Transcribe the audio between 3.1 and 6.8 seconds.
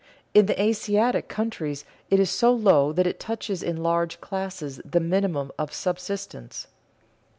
touches in large classes the minimum of subsistence.